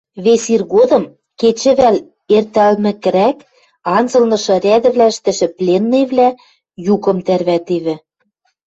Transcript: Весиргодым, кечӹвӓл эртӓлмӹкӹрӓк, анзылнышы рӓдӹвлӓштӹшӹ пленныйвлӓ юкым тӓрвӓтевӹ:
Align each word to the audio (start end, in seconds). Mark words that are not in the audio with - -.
Весиргодым, 0.25 1.03
кечӹвӓл 1.39 1.95
эртӓлмӹкӹрӓк, 2.35 3.37
анзылнышы 3.95 4.55
рӓдӹвлӓштӹшӹ 4.63 5.47
пленныйвлӓ 5.57 6.29
юкым 6.93 7.17
тӓрвӓтевӹ: 7.25 7.95